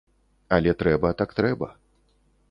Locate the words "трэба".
0.79-1.11, 1.39-1.67